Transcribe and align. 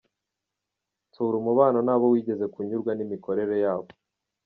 Tsura 1.11 1.35
umubano 1.41 1.77
n’abo 1.85 2.05
wigeze 2.13 2.45
kunyurwa 2.53 2.91
n’imikorere 2.95 3.55
yabo. 3.65 3.89